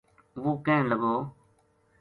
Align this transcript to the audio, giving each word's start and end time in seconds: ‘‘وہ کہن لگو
‘‘وہ 0.41 0.53
کہن 0.65 0.85
لگو 0.89 1.15